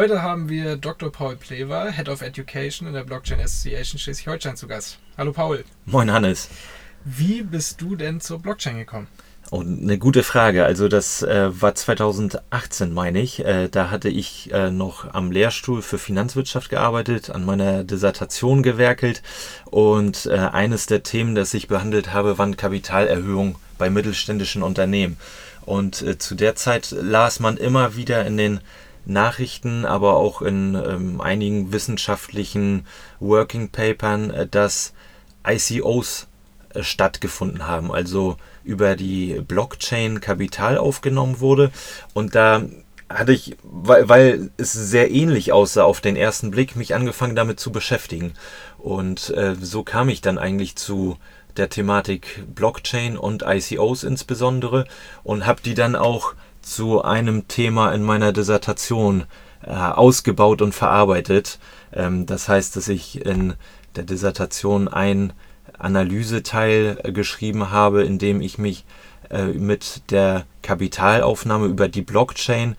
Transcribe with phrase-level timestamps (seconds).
[0.00, 1.12] Heute haben wir Dr.
[1.12, 4.98] Paul Plewer, Head of Education in der Blockchain Association Schleswig-Holstein zu Gast.
[5.18, 5.62] Hallo Paul.
[5.84, 6.48] Moin Hannes.
[7.04, 9.08] Wie bist du denn zur Blockchain gekommen?
[9.50, 10.64] Oh, eine gute Frage.
[10.64, 13.44] Also das äh, war 2018, meine ich.
[13.44, 19.22] Äh, da hatte ich äh, noch am Lehrstuhl für Finanzwirtschaft gearbeitet, an meiner Dissertation gewerkelt
[19.66, 25.18] und äh, eines der Themen, das ich behandelt habe, waren Kapitalerhöhungen bei mittelständischen Unternehmen.
[25.66, 28.60] Und äh, zu der Zeit las man immer wieder in den
[29.04, 32.86] Nachrichten, aber auch in ähm, einigen wissenschaftlichen
[33.18, 34.92] Working Papern, äh, dass
[35.46, 36.28] ICOs
[36.74, 41.70] äh, stattgefunden haben, also über die Blockchain Kapital aufgenommen wurde.
[42.14, 42.62] Und da
[43.08, 47.58] hatte ich, weil, weil es sehr ähnlich aussah auf den ersten Blick, mich angefangen damit
[47.58, 48.34] zu beschäftigen.
[48.78, 51.16] Und äh, so kam ich dann eigentlich zu
[51.56, 54.86] der Thematik Blockchain und ICOs insbesondere
[55.24, 59.24] und habe die dann auch zu einem Thema in meiner Dissertation
[59.62, 61.58] äh, ausgebaut und verarbeitet.
[61.92, 63.54] Ähm, das heißt, dass ich in
[63.96, 65.32] der Dissertation ein
[65.78, 68.84] Analyseteil äh, geschrieben habe, in dem ich mich
[69.30, 72.76] äh, mit der Kapitalaufnahme über die Blockchain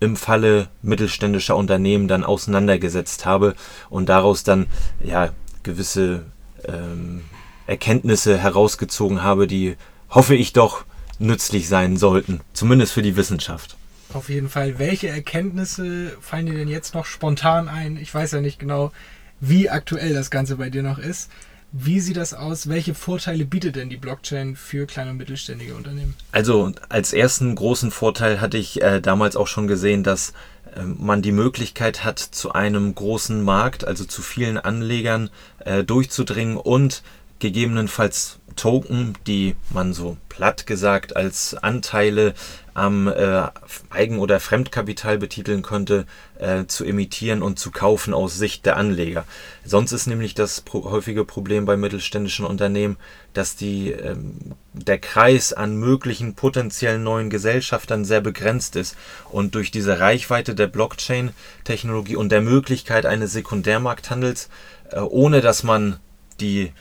[0.00, 3.54] im Falle mittelständischer Unternehmen dann auseinandergesetzt habe
[3.88, 4.66] und daraus dann
[5.02, 5.30] ja
[5.62, 6.26] gewisse
[6.64, 7.22] ähm,
[7.66, 9.76] Erkenntnisse herausgezogen habe, die
[10.10, 10.84] hoffe ich doch
[11.18, 13.76] nützlich sein sollten, zumindest für die Wissenschaft.
[14.12, 14.78] Auf jeden Fall.
[14.78, 17.96] Welche Erkenntnisse fallen dir denn jetzt noch spontan ein?
[17.96, 18.92] Ich weiß ja nicht genau,
[19.40, 21.30] wie aktuell das Ganze bei dir noch ist.
[21.72, 22.68] Wie sieht das aus?
[22.68, 26.14] Welche Vorteile bietet denn die Blockchain für kleine und mittelständige Unternehmen?
[26.32, 30.32] Also als ersten großen Vorteil hatte ich äh, damals auch schon gesehen, dass
[30.74, 36.56] äh, man die Möglichkeit hat, zu einem großen Markt, also zu vielen Anlegern äh, durchzudringen
[36.56, 37.02] und
[37.40, 42.34] gegebenenfalls Token, die man so platt gesagt als Anteile
[42.76, 43.42] am äh,
[43.88, 46.04] Eigen- oder Fremdkapital betiteln könnte,
[46.38, 49.24] äh, zu emittieren und zu kaufen aus Sicht der Anleger.
[49.64, 52.98] Sonst ist nämlich das pro häufige Problem bei mittelständischen Unternehmen,
[53.32, 58.94] dass die, ähm, der Kreis an möglichen potenziellen neuen Gesellschaftern sehr begrenzt ist
[59.30, 64.50] und durch diese Reichweite der Blockchain-Technologie und der Möglichkeit eines Sekundärmarkthandels,
[64.90, 65.98] äh, ohne dass man
[66.40, 66.72] die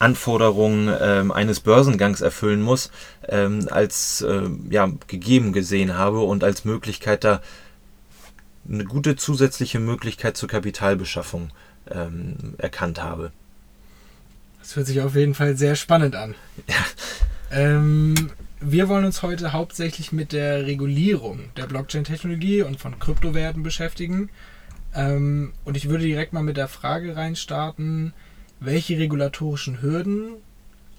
[0.00, 2.90] Anforderungen ähm, eines Börsengangs erfüllen muss,
[3.28, 7.40] ähm, als äh, ja, gegeben gesehen habe und als Möglichkeit da
[8.68, 11.50] eine gute zusätzliche Möglichkeit zur Kapitalbeschaffung
[11.90, 13.30] ähm, erkannt habe.
[14.60, 16.34] Das hört sich auf jeden Fall sehr spannend an.
[16.66, 16.76] Ja.
[17.52, 24.30] Ähm, wir wollen uns heute hauptsächlich mit der Regulierung der Blockchain-Technologie und von Kryptowerten beschäftigen.
[24.94, 28.12] Ähm, und ich würde direkt mal mit der Frage reinstarten,
[28.60, 30.34] welche regulatorischen Hürden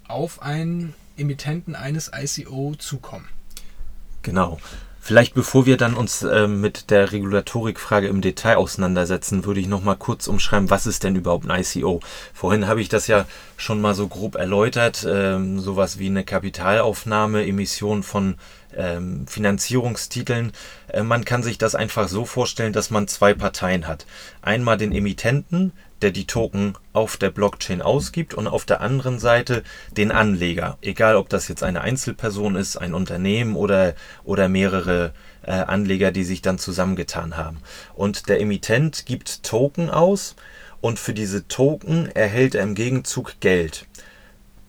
[0.08, 3.28] auf einen Emittenten eines ICO zukommen.
[4.22, 4.58] Genau.
[5.04, 9.82] Vielleicht bevor wir dann uns äh, mit der Regulatorikfrage im Detail auseinandersetzen, würde ich noch
[9.82, 11.98] mal kurz umschreiben, was ist denn überhaupt ein ICO?
[12.32, 17.44] Vorhin habe ich das ja schon mal so grob erläutert, ähm, sowas wie eine Kapitalaufnahme,
[17.44, 18.36] Emission von
[18.76, 20.52] ähm, Finanzierungstiteln.
[20.86, 24.06] Äh, man kann sich das einfach so vorstellen, dass man zwei Parteien hat.
[24.40, 29.62] Einmal den Emittenten, der die Token auf der Blockchain ausgibt und auf der anderen Seite
[29.96, 30.76] den Anleger.
[30.82, 35.12] Egal, ob das jetzt eine Einzelperson ist, ein Unternehmen oder, oder mehrere
[35.42, 37.58] äh, Anleger, die sich dann zusammengetan haben.
[37.94, 40.36] Und der Emittent gibt Token aus
[40.80, 43.86] und für diese Token erhält er im Gegenzug Geld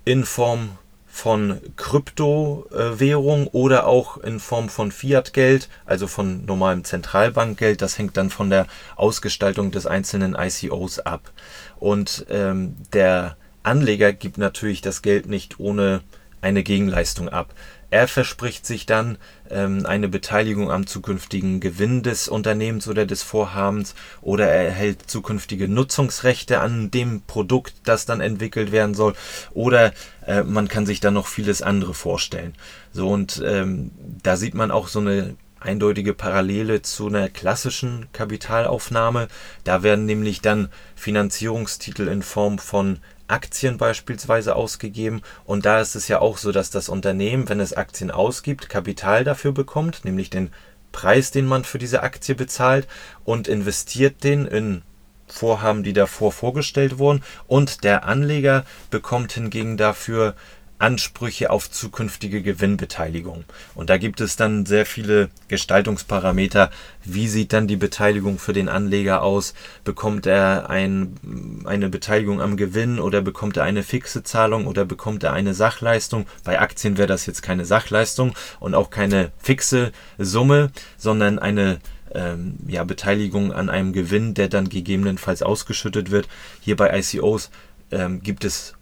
[0.05, 0.77] in Form
[1.13, 7.83] von Kryptowährung oder auch in Form von Fiat-Geld, also von normalem Zentralbankgeld.
[7.83, 8.65] Das hängt dann von der
[8.95, 11.31] Ausgestaltung des einzelnen ICOs ab.
[11.77, 16.01] Und ähm, der Anleger gibt natürlich das Geld nicht ohne
[16.41, 17.53] eine Gegenleistung ab.
[17.93, 19.19] Er verspricht sich dann
[19.51, 23.93] ähm, eine Beteiligung am zukünftigen Gewinn des Unternehmens oder des Vorhabens
[24.23, 29.13] oder er erhält zukünftige Nutzungsrechte an dem Produkt, das dann entwickelt werden soll
[29.53, 29.93] oder
[30.25, 32.55] äh, man kann sich dann noch vieles andere vorstellen.
[32.93, 33.91] So und ähm,
[34.23, 39.27] da sieht man auch so eine eindeutige Parallele zu einer klassischen Kapitalaufnahme.
[39.63, 42.97] Da werden nämlich dann Finanzierungstitel in Form von
[43.27, 45.21] Aktien beispielsweise ausgegeben.
[45.45, 49.23] Und da ist es ja auch so, dass das Unternehmen, wenn es Aktien ausgibt, Kapital
[49.23, 50.51] dafür bekommt, nämlich den
[50.91, 52.87] Preis, den man für diese Aktie bezahlt
[53.25, 54.83] und investiert den in
[55.27, 57.23] Vorhaben, die davor vorgestellt wurden.
[57.47, 60.35] Und der Anleger bekommt hingegen dafür
[60.83, 63.45] Ansprüche auf zukünftige Gewinnbeteiligung.
[63.73, 66.71] Und da gibt es dann sehr viele Gestaltungsparameter.
[67.05, 69.53] Wie sieht dann die Beteiligung für den Anleger aus?
[69.85, 75.23] Bekommt er ein, eine Beteiligung am Gewinn oder bekommt er eine fixe Zahlung oder bekommt
[75.23, 76.27] er eine Sachleistung?
[76.43, 81.79] Bei Aktien wäre das jetzt keine Sachleistung und auch keine fixe Summe, sondern eine
[82.13, 86.27] ähm, ja, Beteiligung an einem Gewinn, der dann gegebenenfalls ausgeschüttet wird.
[86.59, 87.51] Hier bei ICOs
[87.91, 88.73] ähm, gibt es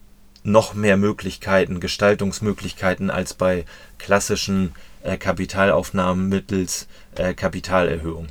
[0.44, 3.66] noch mehr Möglichkeiten, Gestaltungsmöglichkeiten als bei
[3.98, 4.74] klassischen
[5.04, 8.28] äh, Kapitalaufnahmen mittels äh, Kapitalerhöhung.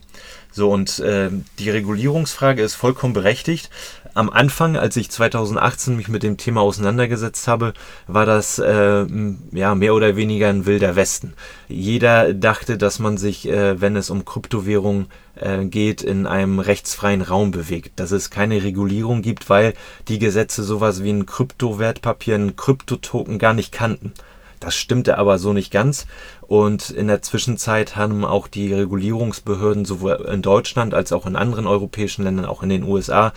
[0.53, 3.71] So, und äh, die Regulierungsfrage ist vollkommen berechtigt.
[4.15, 7.75] Am Anfang, als ich 2018 mich mit dem Thema auseinandergesetzt habe,
[8.09, 9.07] war das äh,
[9.53, 11.35] ja mehr oder weniger ein wilder Westen.
[11.69, 15.07] Jeder dachte, dass man sich, äh, wenn es um Kryptowährungen
[15.37, 19.75] äh, geht, in einem rechtsfreien Raum bewegt, dass es keine Regulierung gibt, weil
[20.09, 24.13] die Gesetze sowas wie ein Kryptowertpapier, ein Kryptotoken gar nicht kannten.
[24.61, 26.07] Das stimmte aber so nicht ganz.
[26.51, 31.69] Und in der Zwischenzeit haben auch die Regulierungsbehörden sowohl in Deutschland als auch in anderen
[31.69, 33.33] europäischen Ländern, auch in den USA,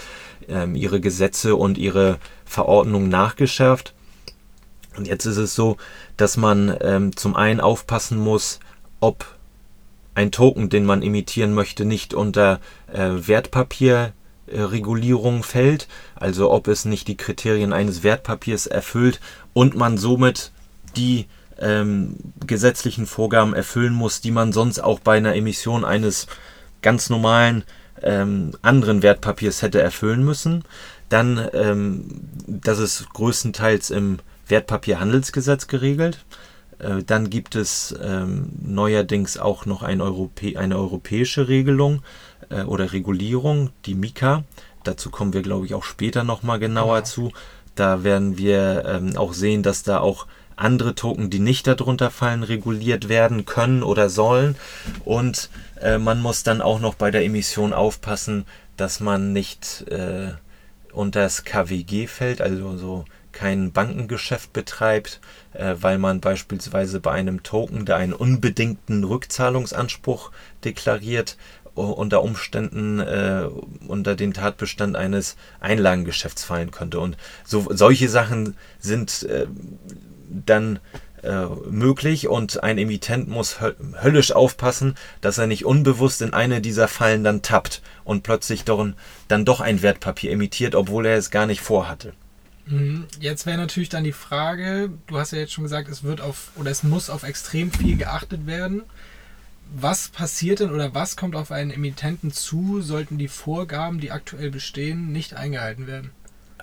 [0.48, 3.94] ähm, ihre Gesetze und ihre Verordnungen nachgeschärft.
[4.98, 5.77] Und jetzt ist es so,
[6.18, 8.60] dass man ähm, zum einen aufpassen muss,
[9.00, 9.27] ob
[10.16, 12.59] ein Token, den man emittieren möchte, nicht unter
[12.92, 19.19] äh, Wertpapierregulierung fällt, also ob es nicht die Kriterien eines Wertpapiers erfüllt
[19.54, 20.51] und man somit
[20.98, 21.27] die
[21.60, 22.16] ähm,
[22.46, 26.28] gesetzlichen Vorgaben erfüllen muss, die man sonst auch bei einer Emission eines
[26.82, 27.64] ganz normalen
[28.02, 30.64] ähm, anderen Wertpapiers hätte erfüllen müssen.
[31.10, 32.06] Dann, ähm,
[32.48, 36.26] das ist größtenteils im Wertpapierhandelsgesetz geregelt.
[36.80, 42.02] Äh, dann gibt es ähm, neuerdings auch noch ein Europä eine europäische Regelung
[42.50, 44.44] äh, oder Regulierung, die MiCA.
[44.84, 47.04] Dazu kommen wir, glaube ich, auch später nochmal genauer ja.
[47.04, 47.32] zu.
[47.76, 52.44] Da werden wir ähm, auch sehen, dass da auch andere Token, die nicht darunter fallen,
[52.44, 54.56] reguliert werden können oder sollen.
[55.06, 55.50] Und
[55.82, 58.46] äh, man muss dann auch noch bei der Emission aufpassen,
[58.78, 60.32] dass man nicht äh,
[60.92, 65.20] unter das KWG fällt, also so kein Bankengeschäft betreibt,
[65.54, 70.32] äh, weil man beispielsweise bei einem Token, der einen unbedingten Rückzahlungsanspruch
[70.64, 71.38] deklariert,
[71.76, 73.48] unter Umständen äh,
[73.88, 77.00] unter den Tatbestand eines Einlagengeschäfts fallen könnte.
[77.00, 79.48] Und so, solche Sachen sind äh,
[80.45, 80.80] dann
[81.24, 86.88] äh, möglich und ein Emittent muss höllisch aufpassen, dass er nicht unbewusst in eine dieser
[86.88, 88.85] Fallen dann tappt und plötzlich doch,
[89.30, 92.13] dann doch ein Wertpapier emittiert, obwohl er es gar nicht vorhatte.
[92.65, 93.06] Mhm.
[93.19, 96.51] Jetzt wäre natürlich dann die Frage, du hast ja jetzt schon gesagt, es wird auf
[96.56, 98.83] oder es muss auf extrem viel geachtet werden.
[99.75, 104.51] Was passiert denn oder was kommt auf einen Emittenten zu, sollten die Vorgaben, die aktuell
[104.51, 106.12] bestehen, nicht eingehalten werden?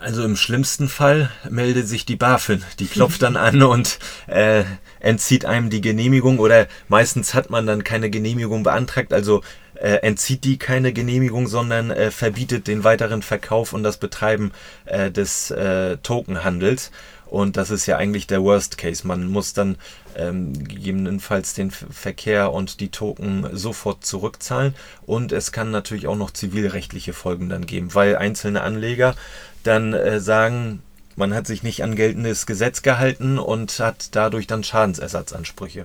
[0.00, 2.64] Also im schlimmsten Fall meldet sich die BaFin.
[2.78, 3.98] Die klopft dann an und
[4.28, 4.64] äh,
[4.98, 9.12] entzieht einem die Genehmigung oder meistens hat man dann keine Genehmigung beantragt.
[9.12, 9.42] Also
[9.74, 14.52] äh, entzieht die keine Genehmigung, sondern äh, verbietet den weiteren Verkauf und das Betreiben
[14.86, 16.92] äh, des äh, Tokenhandels.
[17.26, 19.06] Und das ist ja eigentlich der Worst Case.
[19.06, 19.76] Man muss dann
[20.16, 24.74] ähm, gegebenenfalls den Verkehr und die Token sofort zurückzahlen.
[25.06, 29.14] Und es kann natürlich auch noch zivilrechtliche Folgen dann geben, weil einzelne Anleger
[29.62, 30.82] dann äh, sagen,
[31.16, 35.84] man hat sich nicht an geltendes Gesetz gehalten und hat dadurch dann Schadensersatzansprüche.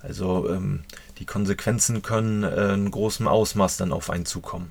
[0.00, 0.80] Also ähm,
[1.18, 4.70] die Konsequenzen können äh, in großem Ausmaß dann auf einen zukommen.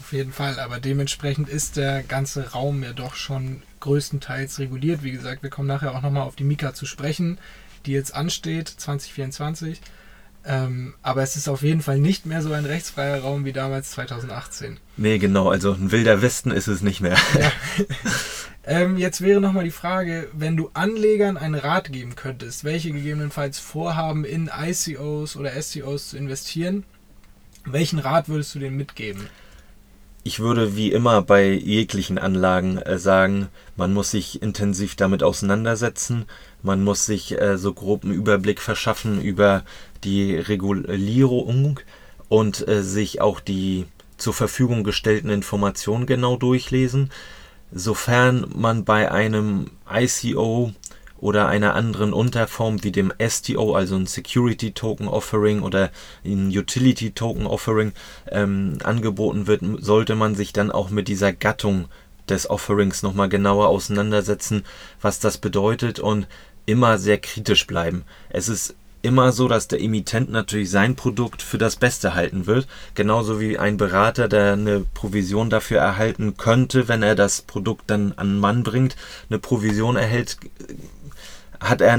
[0.00, 5.02] Auf jeden Fall, aber dementsprechend ist der ganze Raum ja doch schon größtenteils reguliert.
[5.02, 7.38] Wie gesagt, wir kommen nachher auch nochmal auf die Mika zu sprechen,
[7.84, 9.80] die jetzt ansteht, 2024.
[10.50, 13.90] Ähm, aber es ist auf jeden Fall nicht mehr so ein rechtsfreier Raum wie damals
[13.90, 14.78] 2018.
[14.96, 17.18] Nee, genau, also ein wilder Westen ist es nicht mehr.
[17.38, 17.52] Ja.
[18.64, 23.58] ähm, jetzt wäre nochmal die Frage, wenn du Anlegern einen Rat geben könntest, welche gegebenenfalls
[23.58, 26.84] vorhaben, in ICOs oder SCOs zu investieren,
[27.66, 29.28] welchen Rat würdest du denen mitgeben?
[30.28, 36.26] Ich würde wie immer bei jeglichen Anlagen äh, sagen, man muss sich intensiv damit auseinandersetzen,
[36.62, 39.64] man muss sich äh, so grob einen Überblick verschaffen über
[40.04, 41.80] die Regulierung
[42.28, 43.86] und äh, sich auch die
[44.18, 47.10] zur Verfügung gestellten Informationen genau durchlesen.
[47.72, 50.74] Sofern man bei einem ICO
[51.18, 55.90] oder einer anderen Unterform wie dem STO, also ein Security Token Offering oder
[56.24, 57.92] ein Utility Token Offering
[58.30, 61.86] ähm, angeboten wird, sollte man sich dann auch mit dieser Gattung
[62.28, 64.64] des Offerings nochmal genauer auseinandersetzen,
[65.00, 66.26] was das bedeutet und
[66.66, 68.04] immer sehr kritisch bleiben.
[68.28, 72.66] Es ist immer so, dass der Emittent natürlich sein Produkt für das Beste halten wird.
[72.94, 78.12] Genauso wie ein Berater, der eine Provision dafür erhalten könnte, wenn er das Produkt dann
[78.16, 78.96] an Mann bringt,
[79.30, 80.38] eine Provision erhält,
[81.60, 81.98] hat er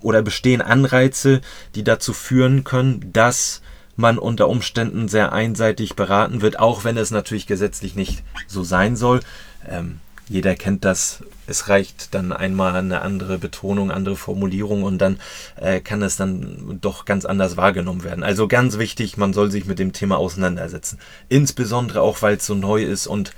[0.00, 1.40] oder bestehen Anreize,
[1.74, 3.60] die dazu führen können, dass
[3.96, 8.96] man unter Umständen sehr einseitig beraten wird, auch wenn es natürlich gesetzlich nicht so sein
[8.96, 9.20] soll.
[9.68, 11.22] Ähm, jeder kennt das.
[11.46, 15.20] Es reicht dann einmal eine andere Betonung, andere Formulierung und dann
[15.56, 18.24] äh, kann es dann doch ganz anders wahrgenommen werden.
[18.24, 20.98] Also ganz wichtig, man soll sich mit dem Thema auseinandersetzen.
[21.28, 23.32] Insbesondere auch, weil es so neu ist und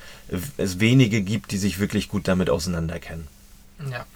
[0.57, 3.27] es wenige gibt, die sich wirklich gut damit auseinanderkennen.
[3.91, 4.07] Ja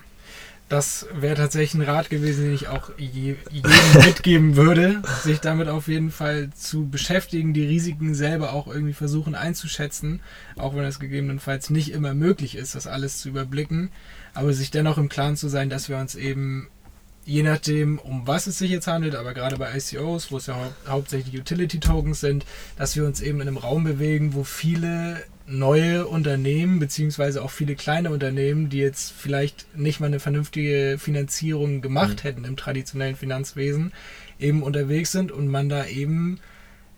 [0.70, 3.72] das wäre tatsächlich ein Rat gewesen, den ich auch je, jedem
[4.06, 9.34] mitgeben würde, sich damit auf jeden Fall zu beschäftigen, die Risiken selber auch irgendwie versuchen
[9.34, 10.20] einzuschätzen,
[10.56, 13.90] auch wenn es gegebenenfalls nicht immer möglich ist, das alles zu überblicken,
[14.32, 16.68] aber sich dennoch im Klaren zu sein, dass wir uns eben
[17.24, 20.54] je nachdem, um was es sich jetzt handelt, aber gerade bei ICOs, wo es ja
[20.54, 22.46] hau hauptsächlich Utility Tokens sind,
[22.76, 27.74] dass wir uns eben in einem Raum bewegen, wo viele neue Unternehmen, beziehungsweise auch viele
[27.74, 32.28] kleine Unternehmen, die jetzt vielleicht nicht mal eine vernünftige Finanzierung gemacht mhm.
[32.28, 33.92] hätten im traditionellen Finanzwesen,
[34.38, 36.38] eben unterwegs sind und man da eben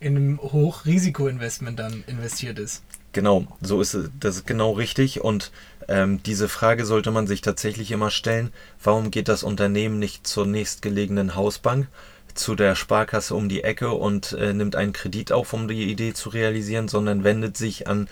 [0.01, 2.83] in einem Hochrisikoinvestment dann investiert ist.
[3.13, 4.11] Genau, so ist es.
[4.19, 5.21] Das ist genau richtig.
[5.21, 5.53] Und
[5.89, 8.53] ähm, diese Frage sollte man sich tatsächlich immer stellen.
[8.83, 11.89] Warum geht das Unternehmen nicht zur nächstgelegenen Hausbank,
[12.35, 16.15] zu der Sparkasse um die Ecke und äh, nimmt einen Kredit auf, um die Idee
[16.15, 18.09] zu realisieren, sondern wendet sich an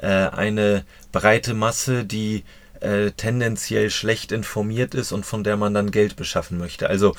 [0.00, 2.44] äh, eine breite Masse, die
[2.80, 6.88] äh, tendenziell schlecht informiert ist und von der man dann Geld beschaffen möchte.
[6.88, 7.14] Also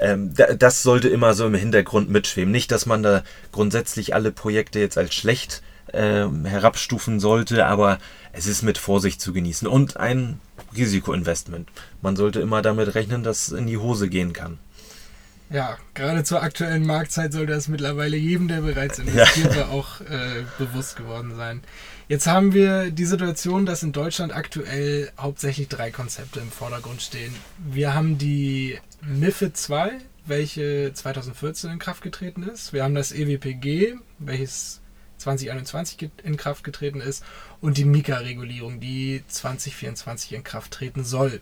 [0.00, 2.52] ähm, das sollte immer so im Hintergrund mitschweben.
[2.52, 5.62] Nicht, dass man da grundsätzlich alle Projekte jetzt als schlecht
[5.92, 7.98] äh, herabstufen sollte, aber
[8.32, 10.40] es ist mit Vorsicht zu genießen und ein
[10.76, 11.70] Risikoinvestment.
[12.02, 14.58] Man sollte immer damit rechnen, dass es in die Hose gehen kann.
[15.50, 20.44] Ja, gerade zur aktuellen Marktzeit sollte das mittlerweile jedem, der bereits investiert war, auch äh,
[20.58, 21.62] bewusst geworden sein.
[22.08, 27.34] Jetzt haben wir die Situation, dass in Deutschland aktuell hauptsächlich drei Konzepte im Vordergrund stehen.
[27.58, 32.72] Wir haben die MIFID 2, welche 2014 in Kraft getreten ist.
[32.72, 34.80] Wir haben das EWPG, welches
[35.18, 37.24] 2021 in Kraft getreten ist.
[37.60, 41.40] Und die Mika-Regulierung, die 2024 in Kraft treten soll.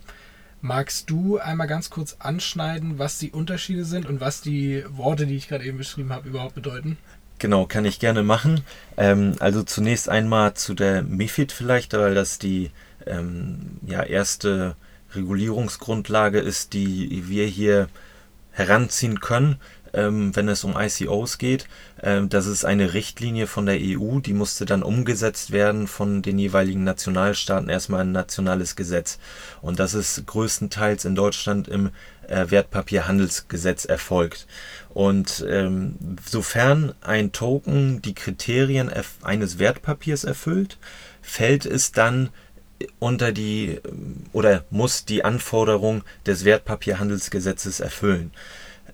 [0.67, 5.37] Magst du einmal ganz kurz anschneiden, was die Unterschiede sind und was die Worte, die
[5.37, 6.99] ich gerade eben beschrieben habe, überhaupt bedeuten?
[7.39, 8.63] Genau, kann ich gerne machen.
[8.97, 12.73] Ähm, also zunächst einmal zu der MIFID vielleicht, weil das die
[13.07, 14.75] ähm, ja, erste
[15.15, 17.89] Regulierungsgrundlage ist, die wir hier
[18.51, 19.61] heranziehen können
[19.97, 21.67] wenn es um ICOs geht.
[22.03, 26.38] Ähm, das ist eine Richtlinie von der EU, die musste dann umgesetzt werden von den
[26.38, 29.19] jeweiligen Nationalstaaten, erstmal ein nationales Gesetz.
[29.62, 31.91] Und das ist größtenteils in Deutschland im
[32.29, 34.47] äh, Wertpapierhandelsgesetz erfolgt.
[34.91, 38.91] Und ähm, sofern ein Token die Kriterien
[39.23, 40.79] eines Wertpapiers erfüllt,
[41.23, 42.31] fällt es dann
[42.99, 43.81] unter die
[44.33, 48.33] oder muss die Anforderung des Wertpapierhandelsgesetzes erfüllen.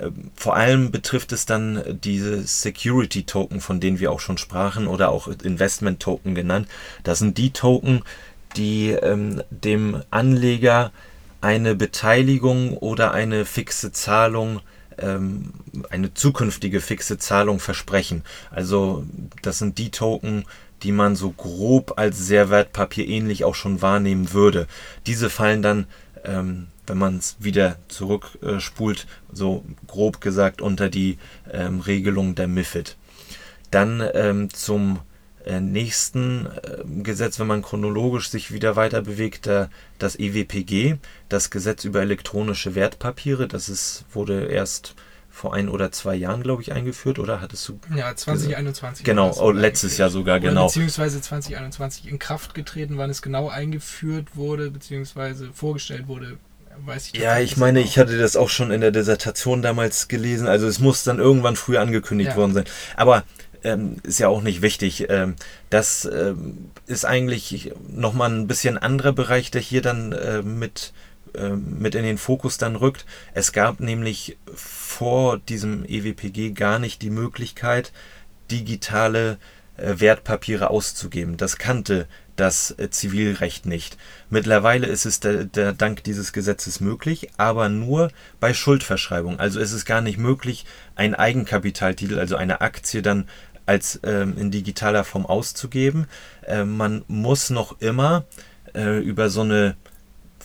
[0.03, 4.87] Ähm, vor allem betrifft es dann diese Security Token, von denen wir auch schon sprachen,
[4.87, 6.69] oder auch Investment Token genannt.
[7.05, 8.03] Das sind die Token,
[8.57, 10.93] die ähm, dem Anleger
[11.41, 14.61] eine Beteiligung oder eine fixe Zahlung,
[14.99, 15.53] ähm,
[15.91, 18.23] eine zukünftige fixe Zahlung versprechen.
[18.51, 19.05] Also
[19.43, 20.45] das sind die Token,
[20.83, 24.67] die man so grob als sehr wertpapierähnlich auch schon wahrnehmen würde.
[25.07, 25.87] Diese fallen dann
[26.25, 31.19] ähm, wenn man es wieder zurückspult, äh, so grob gesagt unter die
[31.51, 32.97] ähm, Regelung der MIFID.
[33.71, 35.01] Dann ähm, zum
[35.45, 39.49] äh, nächsten äh, Gesetz, wenn man chronologisch sich wieder weiter bewegt,
[39.99, 40.97] das EWPG,
[41.29, 43.49] das Gesetz über elektronische Wertpapiere.
[43.49, 44.95] Das ist, wurde erst
[45.33, 47.81] vor ein oder zwei Jahren, glaube ich, eingeführt, oder hattest du?
[47.97, 49.05] Ja, 2021.
[49.05, 50.67] Genau, oh, letztes Jahr sogar, oder genau.
[50.67, 56.37] Beziehungsweise 2021 in Kraft getreten, wann es genau eingeführt wurde, beziehungsweise vorgestellt wurde,
[56.85, 60.47] weiß ich Ja, ich meine, ich hatte das auch schon in der Dissertation damals gelesen.
[60.47, 62.37] Also es muss dann irgendwann früh angekündigt ja.
[62.37, 62.65] worden sein.
[62.97, 63.25] Aber
[63.65, 65.07] ähm, ist ja auch nicht wichtig.
[65.09, 65.37] Ähm,
[65.71, 70.93] das ähm, ist eigentlich nochmal ein bisschen anderer Bereich, der hier dann äh, mit,
[71.35, 73.07] äh, mit in den Fokus dann rückt.
[73.35, 77.93] Es gab nämlich vor diesem EWPG gar nicht die Möglichkeit,
[78.51, 79.39] digitale
[79.77, 81.37] äh, Wertpapiere auszugeben.
[81.37, 82.07] Das kannte
[82.43, 83.97] das äh, Zivilrecht nicht.
[84.29, 89.39] Mittlerweile ist es der, der, dank dieses Gesetzes möglich, aber nur bei Schuldverschreibung.
[89.39, 93.29] Also ist es gar nicht möglich, einen Eigenkapitaltitel, also eine Aktie dann
[93.65, 96.09] als ähm, in digitaler Form auszugeben.
[96.45, 98.25] Äh, man muss noch immer
[98.75, 99.77] äh, über so eine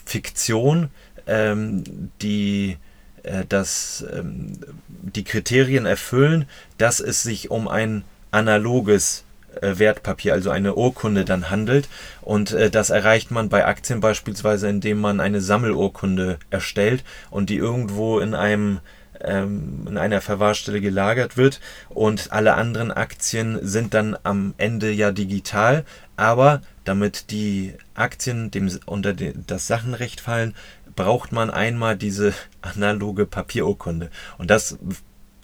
[0.05, 0.89] Fiktion
[1.25, 1.83] ähm,
[2.21, 2.77] die
[3.23, 6.45] äh, ähm, die Kriterien erfüllen,
[6.77, 9.23] dass es sich um ein analoges
[9.61, 11.87] Wertpapier, also eine Urkunde dann handelt.
[12.21, 17.57] Und äh, das erreicht man bei Aktien beispielsweise, indem man eine Sammelurkunde erstellt und die
[17.57, 18.79] irgendwo in einem
[19.21, 21.59] ähm, in einer Verwahrstelle gelagert wird
[21.89, 25.85] und alle anderen Aktien sind dann am Ende ja digital,
[26.15, 30.53] aber damit die Aktien dem unter das Sachenrecht fallen,
[30.95, 34.09] braucht man einmal diese analoge Papierurkunde.
[34.37, 34.77] Und das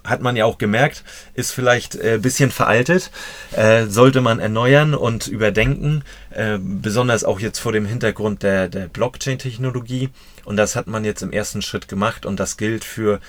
[0.04, 3.12] hat man ja auch gemerkt, ist vielleicht ein äh, bisschen veraltet,
[3.52, 8.88] äh, sollte man erneuern und überdenken, äh, besonders auch jetzt vor dem Hintergrund der, der
[8.88, 10.10] Blockchain-Technologie.
[10.46, 13.20] Und das hat man jetzt im ersten Schritt gemacht und das gilt für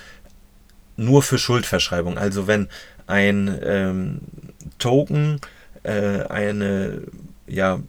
[0.97, 2.19] nur für Schuldverschreibung.
[2.19, 2.69] Also wenn
[3.07, 4.21] ein ähm,
[4.78, 5.40] Token
[5.83, 7.02] äh, eine
[7.47, 7.81] ja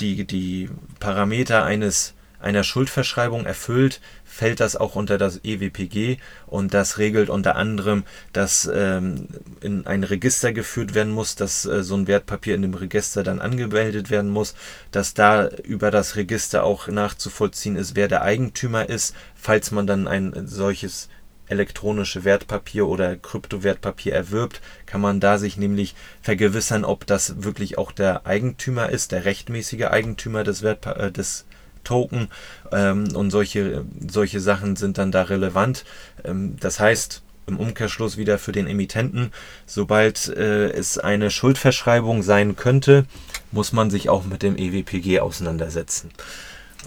[0.00, 4.00] die die Parameter eines einer Schuldverschreibung erfüllt,
[4.30, 9.26] fällt das auch unter das EWPG und das regelt unter anderem, dass ähm,
[9.60, 13.40] in ein Register geführt werden muss, dass äh, so ein Wertpapier in dem Register dann
[13.40, 14.54] angemeldet werden muss,
[14.92, 20.06] dass da über das Register auch nachzuvollziehen ist, wer der Eigentümer ist, falls man dann
[20.06, 21.08] ein solches
[21.48, 27.90] elektronische Wertpapier oder Kryptowertpapier erwirbt, kann man da sich nämlich vergewissern, ob das wirklich auch
[27.90, 31.46] der Eigentümer ist, der rechtmäßige Eigentümer des, Wertpa äh, des
[31.84, 32.28] Token
[32.72, 35.84] ähm, und solche, solche Sachen sind dann da relevant.
[36.24, 39.32] Ähm, das heißt, im Umkehrschluss wieder für den Emittenten,
[39.66, 43.06] sobald äh, es eine Schuldverschreibung sein könnte,
[43.50, 46.10] muss man sich auch mit dem EWPG auseinandersetzen.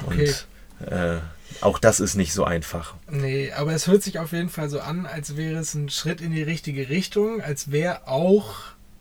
[0.07, 0.33] Okay.
[0.81, 1.17] Und äh,
[1.61, 2.95] auch das ist nicht so einfach.
[3.09, 6.21] Nee, aber es hört sich auf jeden Fall so an, als wäre es ein Schritt
[6.21, 8.55] in die richtige Richtung, als wäre auch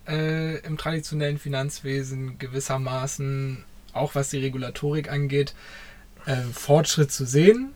[0.06, 5.54] äh, im traditionellen Finanzwesen gewissermaßen, auch was die Regulatorik angeht,
[6.26, 7.72] äh, Fortschritt zu sehen.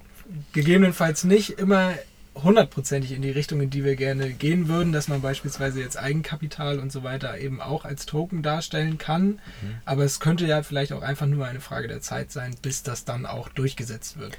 [0.52, 1.94] Gegebenenfalls nicht immer
[2.42, 6.78] hundertprozentig in die Richtung, in die wir gerne gehen würden, dass man beispielsweise jetzt Eigenkapital
[6.78, 9.26] und so weiter eben auch als Token darstellen kann.
[9.26, 9.40] Mhm.
[9.85, 13.04] Aber es könnte ja vielleicht auch einfach nur eine Frage der Zeit sein, bis das
[13.04, 14.36] dann auch durchgesetzt wird.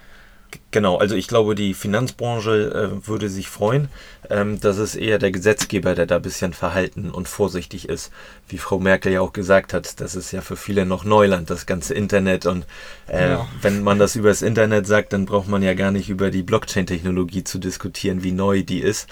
[0.72, 3.90] Genau, also ich glaube, die Finanzbranche äh, würde sich freuen.
[4.30, 8.12] Ähm, das ist eher der Gesetzgeber, der da ein bisschen verhalten und vorsichtig ist.
[8.48, 11.66] Wie Frau Merkel ja auch gesagt hat, das ist ja für viele noch Neuland, das
[11.66, 12.46] ganze Internet.
[12.46, 12.66] Und
[13.08, 13.48] äh, ja.
[13.62, 16.44] wenn man das über das Internet sagt, dann braucht man ja gar nicht über die
[16.44, 19.08] Blockchain-Technologie zu diskutieren, wie neu die ist.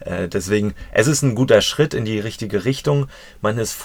[0.00, 3.08] Äh, deswegen, es ist ein guter Schritt in die richtige Richtung.
[3.40, 3.76] Man ist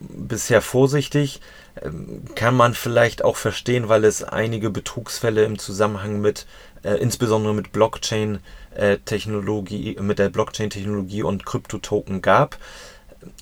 [0.00, 1.40] bisher vorsichtig,
[1.82, 6.46] ähm, kann man vielleicht auch verstehen, weil es einige Betrugsfälle im Zusammenhang mit,
[6.82, 8.40] äh, insbesondere mit Blockchain
[8.74, 8.98] äh,
[10.00, 12.58] mit der Blockchain-Technologie und Kryptotoken gab.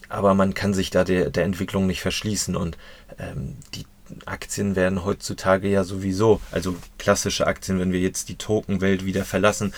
[0.08, 2.76] Aber man kann sich da der, der Entwicklung nicht verschließen und
[3.18, 3.86] ähm, die
[4.26, 9.72] Aktien werden heutzutage ja sowieso, also klassische Aktien, wenn wir jetzt die Tokenwelt wieder verlassen,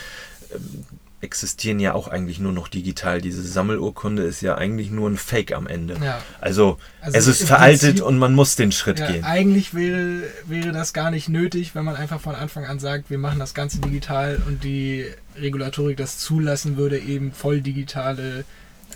[0.53, 0.87] ähm,
[1.23, 3.21] existieren ja auch eigentlich nur noch digital.
[3.21, 5.97] Diese Sammelurkunde ist ja eigentlich nur ein Fake am Ende.
[6.03, 6.21] Ja.
[6.41, 9.25] Also, also, es ist veraltet Prinzip, und man muss den Schritt ja, gehen.
[9.25, 13.19] Eigentlich wäre, wäre das gar nicht nötig, wenn man einfach von Anfang an sagt, wir
[13.19, 15.07] machen das Ganze digital und die
[15.37, 18.45] Regulatorik das zulassen würde, eben voll digitale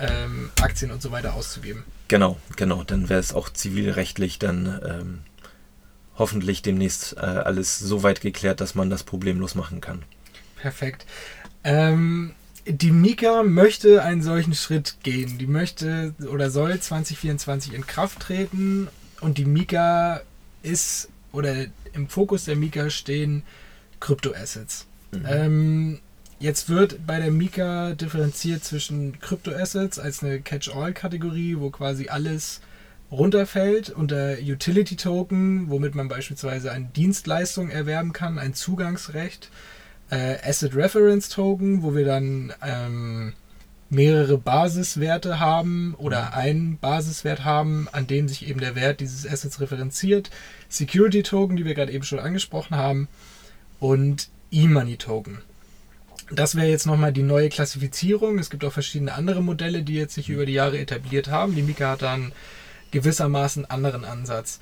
[0.01, 1.85] ähm, Aktien und so weiter auszugeben.
[2.09, 2.83] Genau, genau.
[2.83, 5.19] Dann wäre es auch zivilrechtlich dann ähm,
[6.17, 10.03] hoffentlich demnächst äh, alles so weit geklärt, dass man das problemlos machen kann.
[10.57, 11.07] Perfekt.
[11.67, 12.33] Ähm,
[12.65, 15.37] die Mika möchte einen solchen Schritt gehen.
[15.39, 18.89] Die möchte oder soll 2024 in Kraft treten
[19.21, 20.23] und die Mika
[20.63, 23.43] ist oder im Fokus der Mika stehen
[23.99, 24.87] Kryptoassets.
[25.11, 25.25] Mhm.
[25.27, 26.01] Ähm,
[26.39, 32.61] jetzt wird bei der Mika differenziert zwischen Kryptoassets als eine Catch-all-Kategorie, wo quasi alles
[33.11, 39.51] runterfällt unter Utility Token, womit man beispielsweise eine Dienstleistung erwerben kann, ein Zugangsrecht
[40.11, 43.33] äh, Asset Reference Token, wo wir dann ähm,
[43.89, 46.33] mehrere Basiswerte haben oder mhm.
[46.35, 50.31] einen Basiswert haben, an dem sich eben der Wert dieses Assets referenziert.
[50.69, 53.09] Security Token, die wir gerade eben schon angesprochen haben.
[53.79, 55.39] Und E-Money Token.
[56.31, 58.39] Das wäre jetzt nochmal die neue Klassifizierung.
[58.39, 60.35] Es gibt auch verschiedene andere Modelle, die jetzt sich mhm.
[60.35, 61.55] über die Jahre etabliert haben.
[61.55, 62.33] Die Mika hat dann
[62.91, 64.61] gewissermaßen anderen Ansatz.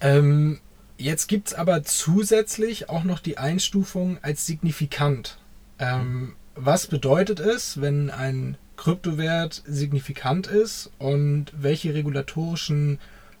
[0.00, 0.60] Ähm,
[0.96, 5.38] Jetzt gibt es aber zusätzlich auch noch die Einstufung als signifikant.
[5.78, 12.98] Ähm, was bedeutet es, wenn ein Kryptowert signifikant ist und welche regulatorischen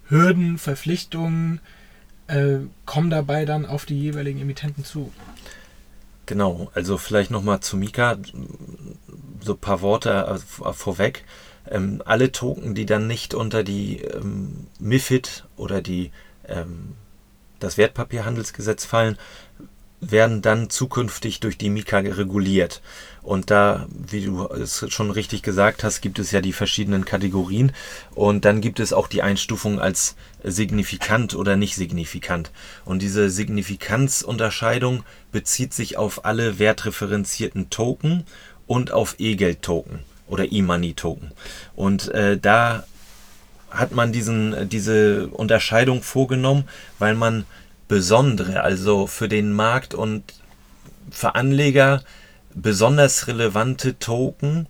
[0.08, 1.60] Hürden, Verpflichtungen
[2.26, 5.12] äh, kommen dabei dann auf die jeweiligen Emittenten zu?
[6.26, 8.16] Genau, also vielleicht nochmal zu Mika,
[9.40, 11.24] so ein paar Worte äh, vorweg.
[11.70, 16.10] Ähm, alle Token, die dann nicht unter die ähm, MIFID oder die
[16.46, 16.94] ähm,
[17.60, 19.18] das Wertpapierhandelsgesetz fallen,
[20.00, 22.82] werden dann zukünftig durch die Mika reguliert.
[23.22, 27.72] Und da, wie du es schon richtig gesagt hast, gibt es ja die verschiedenen Kategorien.
[28.14, 32.50] Und dann gibt es auch die Einstufung als signifikant oder nicht signifikant.
[32.84, 38.24] Und diese Signifikanzunterscheidung bezieht sich auf alle wertreferenzierten Token
[38.66, 41.32] und auf E-Geld-Token oder E-Money-Token.
[41.76, 42.84] Und äh, da
[43.74, 46.64] hat man diesen, diese Unterscheidung vorgenommen,
[46.98, 47.44] weil man
[47.88, 50.22] besondere, also für den Markt und
[51.10, 52.02] für Anleger
[52.54, 54.68] besonders relevante Token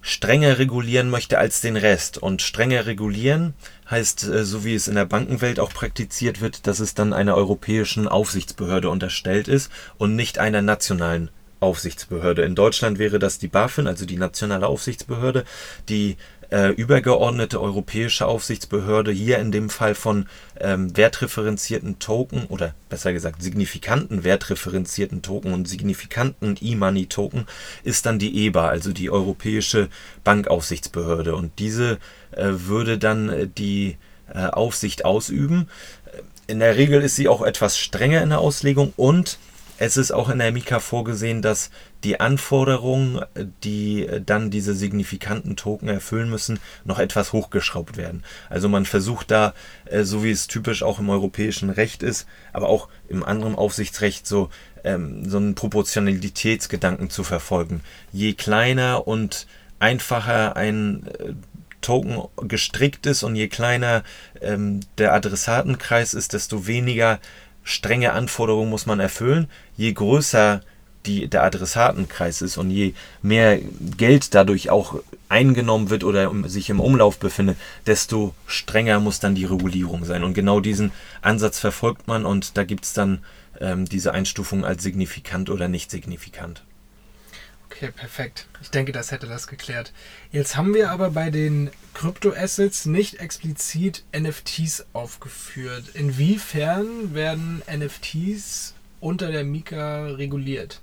[0.00, 2.18] strenger regulieren möchte als den Rest.
[2.18, 3.54] Und strenger regulieren
[3.88, 7.36] heißt, äh, so wie es in der Bankenwelt auch praktiziert wird, dass es dann einer
[7.36, 12.42] europäischen Aufsichtsbehörde unterstellt ist und nicht einer nationalen Aufsichtsbehörde.
[12.42, 15.44] In Deutschland wäre das die BaFin, also die nationale Aufsichtsbehörde,
[15.88, 16.16] die
[16.52, 20.26] äh, übergeordnete europäische Aufsichtsbehörde, hier in dem Fall von
[20.60, 27.46] ähm, wertreferenzierten Token oder besser gesagt signifikanten wertreferenzierten Token und signifikanten E-Money-Token,
[27.84, 29.88] ist dann die EBA, also die Europäische
[30.24, 31.34] Bankaufsichtsbehörde.
[31.34, 31.98] Und diese
[32.32, 33.96] äh, würde dann äh, die
[34.32, 35.68] äh, Aufsicht ausüben.
[36.48, 39.38] In der Regel ist sie auch etwas strenger in der Auslegung und
[39.84, 41.70] es ist auch in der Mika vorgesehen, dass
[42.04, 43.20] die Anforderungen,
[43.64, 48.22] die dann diese signifikanten Token erfüllen müssen, noch etwas hochgeschraubt werden.
[48.48, 49.54] Also man versucht da,
[49.86, 54.24] äh, so wie es typisch auch im europäischen Recht ist, aber auch im anderen Aufsichtsrecht
[54.24, 54.50] so,
[54.84, 57.80] ähm, so einen Proportionalitätsgedanken zu verfolgen.
[58.12, 59.48] Je kleiner und
[59.80, 61.32] einfacher ein äh,
[61.80, 64.04] Token gestrickt ist und je kleiner
[64.40, 67.18] ähm, der Adressatenkreis ist, desto weniger
[67.64, 69.48] strenge Anforderungen muss man erfüllen.
[69.82, 70.60] Je größer
[71.06, 73.58] die, der Adressatenkreis ist und je mehr
[73.96, 79.44] Geld dadurch auch eingenommen wird oder sich im Umlauf befindet, desto strenger muss dann die
[79.44, 80.22] Regulierung sein.
[80.22, 83.24] Und genau diesen Ansatz verfolgt man und da gibt es dann
[83.60, 86.62] ähm, diese Einstufung als signifikant oder nicht signifikant.
[87.68, 88.46] Okay, perfekt.
[88.60, 89.92] Ich denke, das hätte das geklärt.
[90.30, 95.86] Jetzt haben wir aber bei den Kryptoassets nicht explizit NFTs aufgeführt.
[95.94, 100.80] Inwiefern werden NFTs unter der Mika reguliert?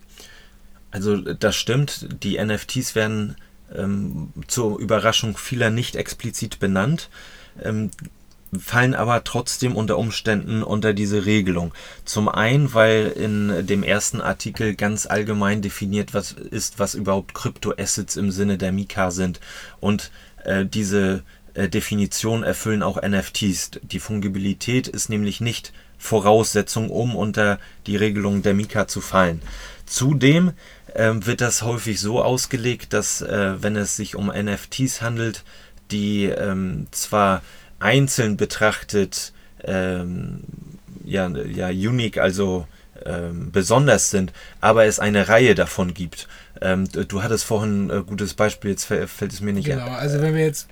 [0.92, 3.36] Also das stimmt, die NFTs werden
[3.76, 7.10] ähm, zur Überraschung vieler nicht explizit benannt.
[7.62, 7.92] Ähm,
[8.58, 11.74] fallen aber trotzdem unter Umständen unter diese Regelung.
[12.04, 18.16] Zum einen, weil in dem ersten Artikel ganz allgemein definiert was ist, was überhaupt Kryptoassets
[18.16, 19.40] im Sinne der Mika sind.
[19.80, 20.10] Und
[20.46, 23.72] äh, diese äh, Definition erfüllen auch NFTs.
[23.84, 29.42] Die Fungibilität ist nämlich nicht Voraussetzung, um unter die Regelung der Mika zu fallen.
[29.86, 30.54] Zudem
[30.96, 35.44] äh, wird das häufig so ausgelegt, dass äh, wenn es sich um NFTs handelt,
[35.92, 37.42] die ähm, zwar
[37.80, 39.34] einzeln betrachtet
[39.64, 40.42] ähm,
[41.04, 42.68] ja, ja unique, also
[43.06, 46.28] ähm, besonders sind, aber es eine Reihe davon gibt.
[46.62, 50.36] Ähm, du hattest vorhin ein gutes Beispiel, jetzt fällt es mir nicht Genau, also wenn
[50.36, 50.68] wir jetzt,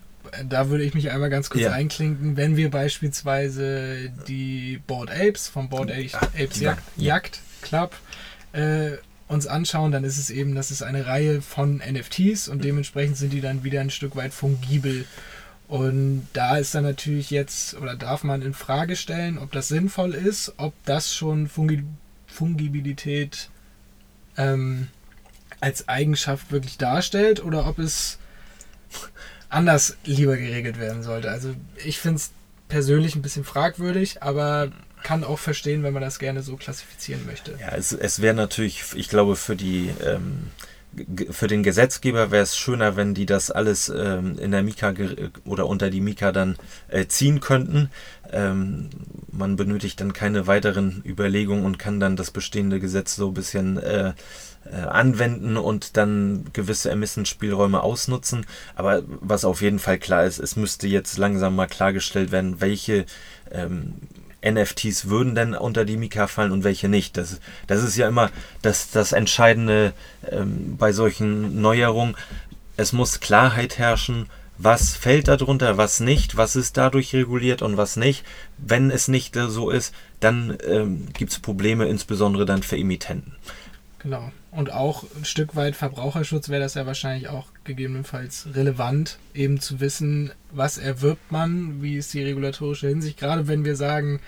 [0.48, 1.72] da würde ich mich einmal ganz kurz ja.
[1.72, 7.96] einklinken, wenn wir beispielsweise die Board Apes vom Board Apes Jagd, Jagd Club
[8.54, 8.92] äh,
[9.28, 13.34] uns anschauen, dann ist es eben, das ist eine Reihe von NFTs und dementsprechend sind
[13.34, 15.06] die dann wieder ein Stück weit fungibel.
[15.68, 20.14] Und da ist dann natürlich jetzt, oder darf man in Frage stellen, ob das sinnvoll
[20.14, 21.84] ist, ob das schon Fungi
[22.26, 23.50] Fungibilität
[24.38, 24.88] ähm,
[25.60, 28.20] als Eigenschaft wirklich darstellt oder ob es
[29.50, 31.30] anders lieber geregelt werden sollte.
[31.32, 32.32] Also ich finde es
[32.68, 34.72] persönlich ein bisschen fragwürdig, aber
[35.04, 37.54] kann auch verstehen, wenn man das gerne so klassifizieren möchte.
[37.60, 40.52] Ja, es, es wäre natürlich, ich glaube, für die ähm,
[41.30, 44.94] für den Gesetzgeber wäre es schöner, wenn die das alles ähm, in der Mika
[45.46, 46.56] oder unter die Mika dann
[46.88, 47.90] äh, ziehen könnten.
[48.32, 48.90] Ähm,
[49.32, 53.78] man benötigt dann keine weiteren Überlegungen und kann dann das bestehende Gesetz so ein bisschen
[53.78, 54.14] äh,
[54.76, 58.46] anwenden und dann gewisse Ermessensspielräume ausnutzen.
[58.76, 63.06] Aber was auf jeden Fall klar ist, es müsste jetzt langsam mal klargestellt werden, welche
[63.52, 63.96] ähm,
[64.46, 67.18] NFTs würden denn unter die Mika fallen und welche nicht.
[67.18, 68.30] Das, das ist ja immer
[68.62, 69.94] das, das Entscheidende
[70.30, 72.16] ähm, bei solchen Neuerungen.
[72.76, 74.28] Es muss Klarheit herrschen,
[74.58, 78.24] was fällt darunter, was nicht, was ist dadurch reguliert und was nicht.
[78.58, 83.36] Wenn es nicht so ist, dann ähm, gibt es Probleme, insbesondere dann für Emittenten.
[84.00, 84.32] Genau.
[84.52, 89.80] Und auch ein Stück weit Verbraucherschutz wäre das ja wahrscheinlich auch gegebenenfalls relevant, eben zu
[89.80, 94.20] wissen, was erwirbt man, wie ist die regulatorische Hinsicht, gerade wenn wir sagen,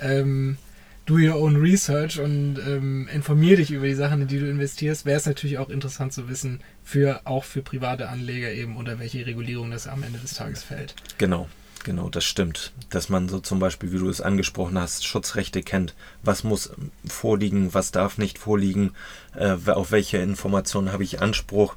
[0.00, 0.58] ähm,
[1.06, 5.06] do your own research und ähm, informier dich über die Sachen, in die du investierst,
[5.06, 9.24] wäre es natürlich auch interessant zu wissen, für auch für private Anleger eben, unter welche
[9.24, 10.94] Regulierung das am Ende des Tages fällt.
[11.18, 11.48] Genau.
[11.86, 12.72] Genau, das stimmt.
[12.90, 15.94] Dass man so zum Beispiel, wie du es angesprochen hast, Schutzrechte kennt.
[16.24, 16.72] Was muss
[17.06, 18.90] vorliegen, was darf nicht vorliegen,
[19.36, 21.76] äh, auf welche Informationen habe ich Anspruch.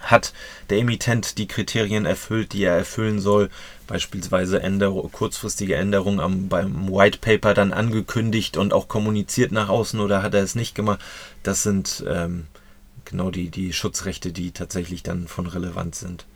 [0.00, 0.34] Hat
[0.68, 3.48] der Emittent die Kriterien erfüllt, die er erfüllen soll,
[3.86, 9.98] beispielsweise Änderung, kurzfristige Änderungen am, beim White Paper dann angekündigt und auch kommuniziert nach außen
[9.98, 11.00] oder hat er es nicht gemacht?
[11.42, 12.48] Das sind ähm,
[13.06, 16.26] genau die, die Schutzrechte, die tatsächlich dann von Relevanz sind.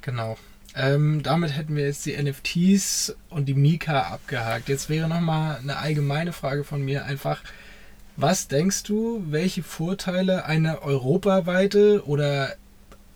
[0.00, 0.38] Genau.
[0.74, 4.68] Ähm, damit hätten wir jetzt die NFTs und die Mika abgehakt.
[4.68, 7.42] Jetzt wäre nochmal eine allgemeine Frage von mir einfach.
[8.16, 12.54] Was denkst du, welche Vorteile eine europaweite oder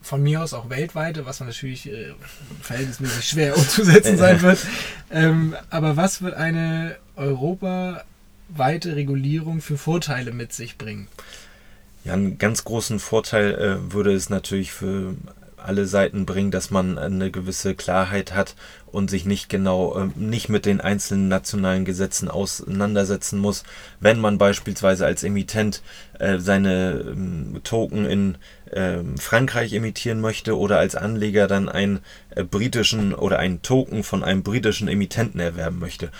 [0.02, 2.14] von mir aus auch weltweite, was natürlich äh,
[2.62, 4.58] verhältnismäßig schwer umzusetzen sein wird,
[5.10, 8.04] ähm, aber was wird eine europaweite
[8.94, 11.08] Regulierung für Vorteile mit sich bringen?
[12.04, 15.16] Ja, einen ganz großen Vorteil äh, würde es natürlich für
[15.66, 18.54] alle Seiten bringen, dass man eine gewisse Klarheit hat
[18.86, 23.64] und sich nicht genau, äh, nicht mit den einzelnen nationalen Gesetzen auseinandersetzen muss.
[24.00, 25.82] Wenn man beispielsweise als Emittent
[26.18, 28.38] äh, seine ähm, Token in
[28.70, 32.00] äh, Frankreich emittieren möchte oder als Anleger dann einen
[32.30, 36.10] äh, britischen oder einen Token von einem britischen Emittenten erwerben möchte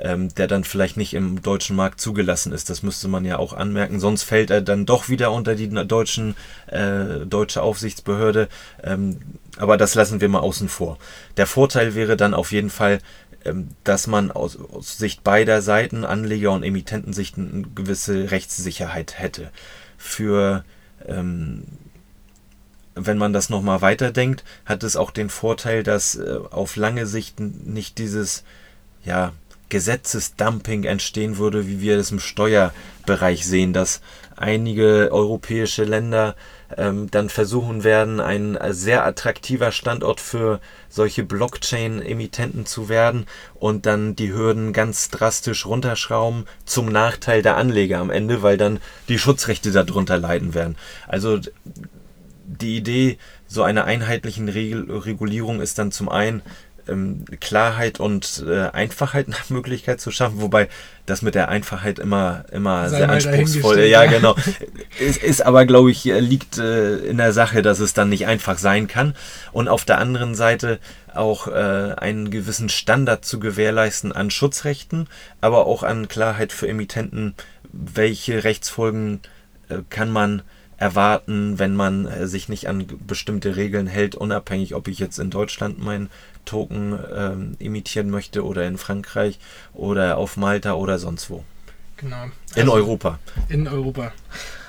[0.00, 2.70] ähm, der dann vielleicht nicht im deutschen Markt zugelassen ist.
[2.70, 4.00] Das müsste man ja auch anmerken.
[4.00, 6.34] Sonst fällt er dann doch wieder unter die deutschen,
[6.66, 8.48] äh, deutsche Aufsichtsbehörde.
[8.82, 9.18] Ähm,
[9.56, 10.98] aber das lassen wir mal außen vor.
[11.36, 12.98] Der Vorteil wäre dann auf jeden Fall,
[13.44, 19.50] ähm, dass man aus, aus Sicht beider Seiten, Anleger und Emittentensicht, eine gewisse Rechtssicherheit hätte.
[19.96, 20.64] Für
[21.06, 21.64] ähm,
[22.94, 27.40] wenn man das nochmal weiterdenkt, hat es auch den Vorteil, dass äh, auf lange Sicht
[27.40, 28.44] nicht dieses,
[29.04, 29.32] ja,
[29.68, 34.00] Gesetzesdumping entstehen würde, wie wir es im Steuerbereich sehen, dass
[34.36, 36.34] einige europäische Länder
[36.76, 44.16] ähm, dann versuchen werden, ein sehr attraktiver Standort für solche Blockchain-Emittenten zu werden und dann
[44.16, 49.70] die Hürden ganz drastisch runterschrauben zum Nachteil der Anleger am Ende, weil dann die Schutzrechte
[49.70, 50.76] darunter leiden werden.
[51.06, 51.38] Also
[52.46, 56.42] die Idee so einer einheitlichen Regulierung ist dann zum einen
[56.88, 60.68] ähm, Klarheit und äh, Einfachheit nach Möglichkeit zu schaffen, wobei
[61.06, 63.90] das mit der Einfachheit immer, immer sehr anspruchsvoll ist.
[63.90, 64.34] Ja, genau.
[65.00, 68.58] es ist aber, glaube ich, liegt äh, in der Sache, dass es dann nicht einfach
[68.58, 69.14] sein kann.
[69.52, 70.78] Und auf der anderen Seite
[71.14, 75.08] auch äh, einen gewissen Standard zu gewährleisten an Schutzrechten,
[75.40, 77.34] aber auch an Klarheit für Emittenten,
[77.72, 79.20] welche Rechtsfolgen
[79.68, 80.42] äh, kann man
[80.76, 85.30] erwarten, wenn man äh, sich nicht an bestimmte Regeln hält, unabhängig, ob ich jetzt in
[85.30, 86.08] Deutschland mein
[86.44, 89.38] Token ähm, imitieren möchte oder in Frankreich
[89.72, 91.44] oder auf Malta oder sonst wo.
[91.96, 92.24] Genau.
[92.50, 93.18] Also in Europa.
[93.48, 94.12] In Europa.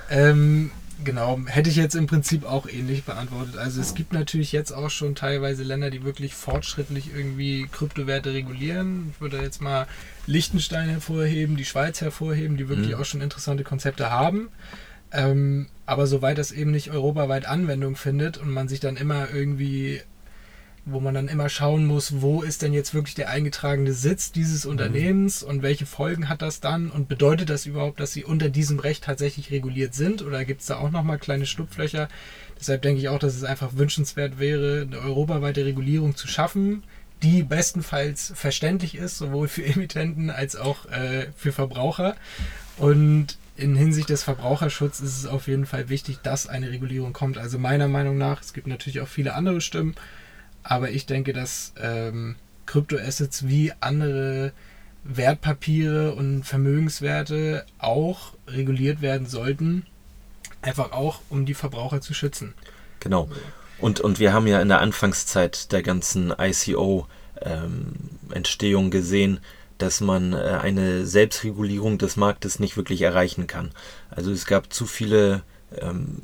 [0.10, 0.72] Ähm,
[1.04, 3.58] genau, hätte ich jetzt im Prinzip auch ähnlich beantwortet.
[3.58, 9.12] Also es gibt natürlich jetzt auch schon teilweise Länder, die wirklich fortschrittlich irgendwie Kryptowerte regulieren.
[9.14, 9.88] Ich würde jetzt mal
[10.28, 13.02] Liechtenstein hervorheben, die Schweiz hervorheben, die wirklich mhm.
[13.02, 14.50] auch schon interessante Konzepte haben.
[15.12, 20.02] Ähm, aber soweit das eben nicht europaweit Anwendung findet und man sich dann immer irgendwie
[20.86, 24.66] wo man dann immer schauen muss, wo ist denn jetzt wirklich der eingetragene Sitz dieses
[24.66, 24.72] mhm.
[24.72, 28.80] Unternehmens und welche Folgen hat das dann und bedeutet das überhaupt, dass sie unter diesem
[28.80, 32.08] Recht tatsächlich reguliert sind oder gibt es da auch nochmal kleine Schlupflöcher?
[32.60, 36.84] Deshalb denke ich auch, dass es einfach wünschenswert wäre, eine europaweite Regulierung zu schaffen,
[37.24, 42.16] die bestenfalls verständlich ist, sowohl für Emittenten als auch äh, für Verbraucher.
[42.78, 47.38] Und in Hinsicht des Verbraucherschutzes ist es auf jeden Fall wichtig, dass eine Regulierung kommt.
[47.38, 49.96] Also meiner Meinung nach, es gibt natürlich auch viele andere Stimmen,
[50.66, 54.52] aber ich denke, dass ähm, Kryptoassets wie andere
[55.04, 59.86] Wertpapiere und Vermögenswerte auch reguliert werden sollten.
[60.64, 62.56] Einfach auch, um die Verbraucher zu schützen.
[63.00, 63.30] Genau.
[63.78, 69.40] Und, und wir haben ja in der Anfangszeit der ganzen ICO-Entstehung ähm, gesehen,
[69.78, 73.70] dass man äh, eine Selbstregulierung des Marktes nicht wirklich erreichen kann.
[74.10, 75.44] Also es gab zu viele
[75.80, 76.24] ähm,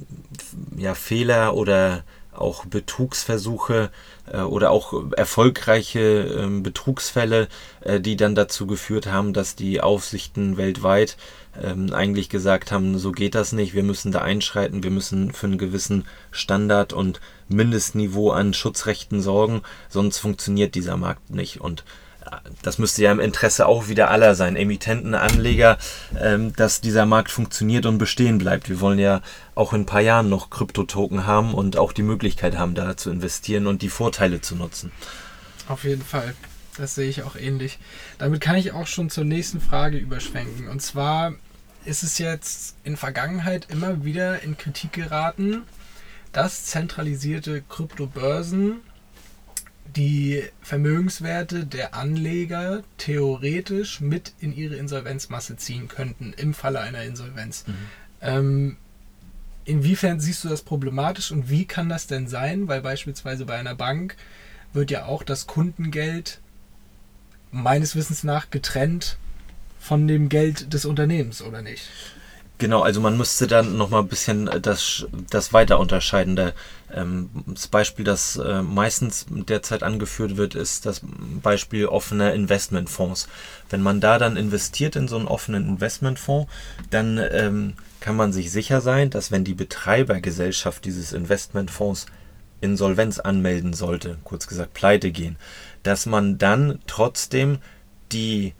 [0.75, 3.89] ja, Fehler oder auch Betrugsversuche
[4.31, 7.47] äh, oder auch erfolgreiche äh, Betrugsfälle,
[7.81, 11.17] äh, die dann dazu geführt haben, dass die Aufsichten weltweit
[11.61, 15.47] ähm, eigentlich gesagt haben, so geht das nicht, wir müssen da einschreiten, wir müssen für
[15.47, 21.59] einen gewissen Standard und Mindestniveau an Schutzrechten sorgen, sonst funktioniert dieser Markt nicht.
[21.59, 21.83] Und
[22.61, 25.77] das müsste ja im Interesse auch wieder aller sein, Emittenten, Anleger,
[26.19, 28.69] ähm, dass dieser Markt funktioniert und bestehen bleibt.
[28.69, 29.21] Wir wollen ja
[29.55, 33.09] auch in ein paar Jahren noch Kryptotoken haben und auch die Möglichkeit haben, da zu
[33.09, 34.91] investieren und die Vorteile zu nutzen.
[35.67, 36.35] Auf jeden Fall.
[36.77, 37.79] Das sehe ich auch ähnlich.
[38.17, 40.67] Damit kann ich auch schon zur nächsten Frage überschwenken.
[40.67, 41.33] Und zwar
[41.85, 45.63] ist es jetzt in Vergangenheit immer wieder in Kritik geraten,
[46.31, 48.77] dass zentralisierte Kryptobörsen
[49.95, 57.65] die Vermögenswerte der Anleger theoretisch mit in ihre Insolvenzmasse ziehen könnten im Falle einer Insolvenz.
[57.67, 57.73] Mhm.
[58.21, 58.77] Ähm,
[59.65, 62.67] inwiefern siehst du das problematisch und wie kann das denn sein?
[62.67, 64.15] Weil beispielsweise bei einer Bank
[64.73, 66.39] wird ja auch das Kundengeld
[67.51, 69.17] meines Wissens nach getrennt
[69.79, 71.89] von dem Geld des Unternehmens, oder nicht?
[72.61, 76.51] Genau, also man müsste dann nochmal ein bisschen das, das weiter unterscheiden.
[76.93, 81.01] Ähm, das Beispiel, das äh, meistens derzeit angeführt wird, ist das
[81.41, 83.27] Beispiel offener Investmentfonds.
[83.71, 86.51] Wenn man da dann investiert in so einen offenen Investmentfonds,
[86.91, 92.05] dann ähm, kann man sich sicher sein, dass wenn die Betreibergesellschaft dieses Investmentfonds
[92.61, 95.35] Insolvenz anmelden sollte, kurz gesagt pleite gehen,
[95.81, 97.57] dass man dann trotzdem
[98.11, 98.53] die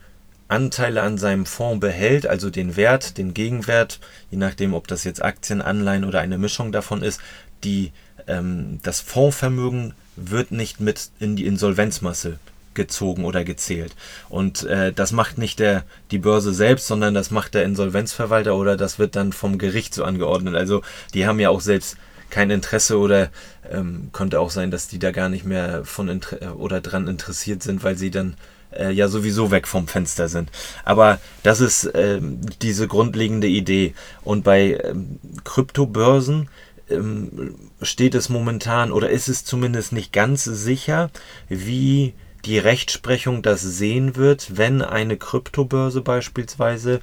[0.52, 5.22] Anteile an seinem Fonds behält, also den Wert, den Gegenwert, je nachdem, ob das jetzt
[5.22, 7.20] Aktien, Anleihen oder eine Mischung davon ist,
[7.64, 7.92] die,
[8.26, 12.38] ähm, das Fondsvermögen wird nicht mit in die Insolvenzmasse
[12.74, 13.94] gezogen oder gezählt.
[14.28, 18.76] Und äh, das macht nicht der, die Börse selbst, sondern das macht der Insolvenzverwalter oder
[18.76, 20.54] das wird dann vom Gericht so angeordnet.
[20.54, 20.82] Also
[21.14, 21.96] die haben ja auch selbst
[22.28, 23.30] kein Interesse oder
[23.70, 27.62] ähm, könnte auch sein, dass die da gar nicht mehr von Inter oder dran interessiert
[27.62, 28.36] sind, weil sie dann
[28.76, 30.50] äh, ja sowieso weg vom Fenster sind.
[30.84, 32.20] Aber das ist äh,
[32.60, 33.94] diese grundlegende Idee.
[34.22, 36.48] Und bei ähm, Kryptobörsen
[36.90, 41.10] ähm, steht es momentan oder ist es zumindest nicht ganz sicher,
[41.48, 47.00] wie die Rechtsprechung das sehen wird, wenn eine Kryptobörse beispielsweise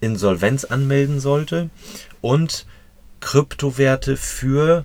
[0.00, 1.70] Insolvenz anmelden sollte
[2.20, 2.66] und
[3.20, 4.84] Kryptowerte für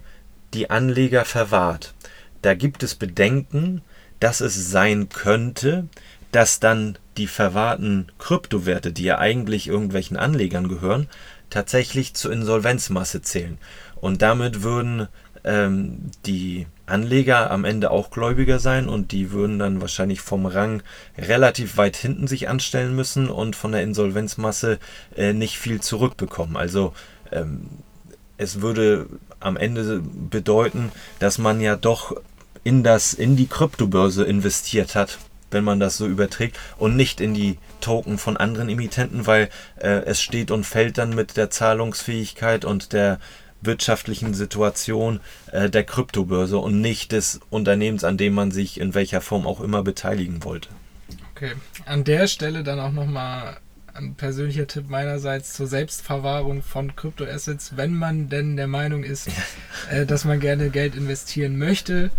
[0.54, 1.94] die Anleger verwahrt.
[2.42, 3.82] Da gibt es Bedenken,
[4.20, 5.88] dass es sein könnte,
[6.32, 11.08] dass dann die verwahrten Kryptowerte, die ja eigentlich irgendwelchen Anlegern gehören,
[11.50, 13.58] tatsächlich zur Insolvenzmasse zählen.
[13.96, 15.08] Und damit würden
[15.44, 20.82] ähm, die Anleger am Ende auch Gläubiger sein und die würden dann wahrscheinlich vom Rang
[21.18, 24.80] relativ weit hinten sich anstellen müssen und von der Insolvenzmasse
[25.16, 26.58] äh, nicht viel zurückbekommen.
[26.58, 26.94] Also
[27.32, 27.68] ähm,
[28.38, 29.08] es würde
[29.40, 32.16] am Ende bedeuten, dass man ja doch
[32.70, 35.18] in das, in die Kryptobörse investiert hat,
[35.50, 40.04] wenn man das so überträgt, und nicht in die Token von anderen Emittenten, weil äh,
[40.06, 43.20] es steht und fällt dann mit der Zahlungsfähigkeit und der
[43.62, 45.20] wirtschaftlichen Situation
[45.52, 49.62] äh, der Kryptobörse und nicht des Unternehmens, an dem man sich in welcher Form auch
[49.62, 50.70] immer beteiligen wollte.
[51.36, 51.54] Okay,
[51.88, 53.58] an der Stelle dann auch nochmal
[53.96, 59.28] ein persönlicher Tipp meinerseits zur Selbstverwahrung von Kryptoassets, wenn man denn der Meinung ist,
[59.90, 62.12] äh, dass man gerne Geld investieren möchte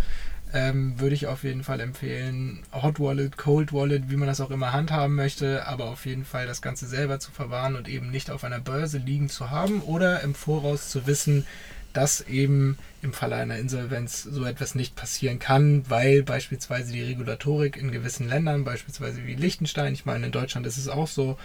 [0.53, 4.51] ähm, würde ich auf jeden Fall empfehlen, Hot Wallet, Cold Wallet, wie man das auch
[4.51, 8.29] immer handhaben möchte, aber auf jeden Fall das Ganze selber zu verwahren und eben nicht
[8.29, 11.45] auf einer Börse liegen zu haben oder im Voraus zu wissen,
[11.93, 17.77] dass eben im Falle einer Insolvenz so etwas nicht passieren kann, weil beispielsweise die Regulatorik
[17.77, 21.37] in gewissen Ländern, beispielsweise wie Liechtenstein, ich meine in Deutschland ist es auch so,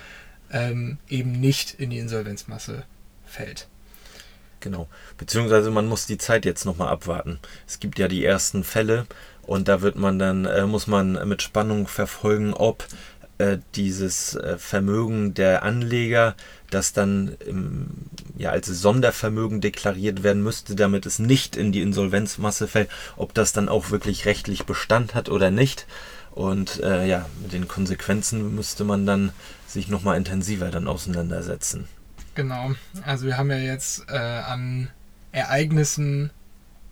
[0.53, 2.85] ähm, eben nicht in die Insolvenzmasse
[3.25, 3.69] fällt.
[4.61, 4.89] Genau.
[5.19, 7.39] Beziehungsweise man muss die Zeit jetzt nochmal abwarten.
[7.67, 9.07] Es gibt ja die ersten Fälle
[9.43, 12.87] und da wird man dann, äh, muss man mit Spannung verfolgen, ob
[13.39, 16.35] äh, dieses äh, Vermögen der Anleger,
[16.71, 17.89] das dann im,
[18.39, 23.53] ja, als Sondervermögen deklariert werden müsste, damit es nicht in die Insolvenzmasse fällt, ob das
[23.53, 25.87] dann auch wirklich rechtlich Bestand hat oder nicht.
[26.33, 29.33] Und äh, ja, mit den Konsequenzen müsste man dann
[29.67, 31.89] sich nochmal intensiver dann auseinandersetzen.
[32.37, 32.73] Genau.
[33.05, 34.89] Also wir haben ja jetzt äh, an
[35.33, 36.31] Ereignissen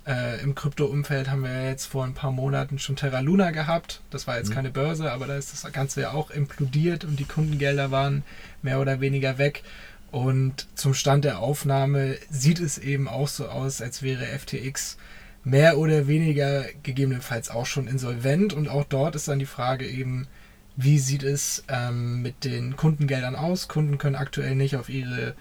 [0.07, 4.02] äh, im Krypto-Umfeld haben wir jetzt vor ein paar Monaten schon Terra Luna gehabt.
[4.11, 4.54] Das war jetzt mhm.
[4.54, 8.22] keine Börse, aber da ist das Ganze ja auch implodiert und die Kundengelder waren
[8.62, 9.62] mehr oder weniger weg.
[10.11, 14.96] Und zum Stand der Aufnahme sieht es eben auch so aus, als wäre FTX
[15.42, 18.52] mehr oder weniger gegebenenfalls auch schon insolvent.
[18.52, 20.28] Und auch dort ist dann die Frage eben,
[20.76, 23.68] wie sieht es ähm, mit den Kundengeldern aus?
[23.68, 25.34] Kunden können aktuell nicht auf ihre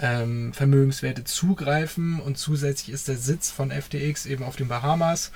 [0.00, 5.30] ähm, Vermögenswerte zugreifen und zusätzlich ist der Sitz von FTX eben auf den Bahamas.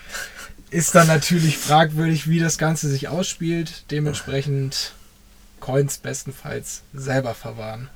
[0.70, 3.84] Ist dann natürlich fragwürdig, wie das Ganze sich ausspielt.
[3.90, 4.92] Dementsprechend
[5.60, 7.88] Coins bestenfalls selber verwahren.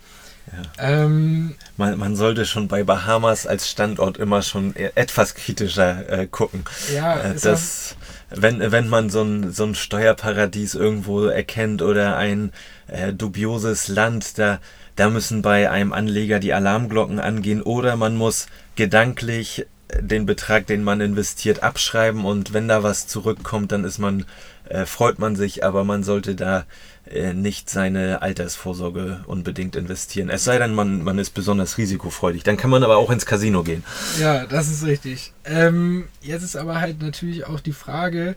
[0.52, 1.04] Ja.
[1.04, 6.26] Ähm, man, man, sollte schon bei Bahamas als Standort immer schon e-, etwas kritischer äh,
[6.26, 6.64] gucken.
[6.94, 7.96] Ja, äh, das,
[8.30, 12.52] wenn, wenn man so ein, so ein Steuerparadies irgendwo erkennt oder ein
[12.88, 14.58] äh, dubioses Land, da,
[14.96, 19.66] da müssen bei einem Anleger die Alarmglocken angehen oder man muss gedanklich
[19.98, 24.24] den Betrag, den man investiert, abschreiben und wenn da was zurückkommt, dann ist man,
[24.70, 26.64] äh, freut man sich, aber man sollte da
[27.04, 30.30] äh, nicht seine Altersvorsorge unbedingt investieren.
[30.30, 32.42] Es sei denn, man, man ist besonders risikofreudig.
[32.42, 33.84] Dann kann man aber auch ins Casino gehen.
[34.20, 35.32] Ja, das ist richtig.
[35.44, 38.36] Ähm, jetzt ist aber halt natürlich auch die Frage,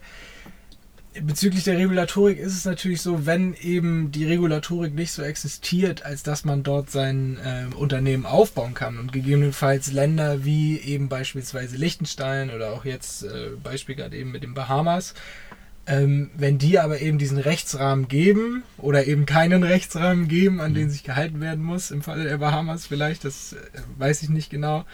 [1.22, 6.24] bezüglich der Regulatorik ist es natürlich so, wenn eben die Regulatorik nicht so existiert, als
[6.24, 12.50] dass man dort sein äh, Unternehmen aufbauen kann und gegebenenfalls Länder wie eben beispielsweise Liechtenstein
[12.50, 15.14] oder auch jetzt äh, Beispiel gerade eben mit den Bahamas,
[15.86, 20.86] ähm, wenn die aber eben diesen Rechtsrahmen geben oder eben keinen Rechtsrahmen geben, an den
[20.86, 20.90] mhm.
[20.90, 23.58] sich gehalten werden muss, im Falle der Bahamas vielleicht, das äh,
[23.98, 24.86] weiß ich nicht genau,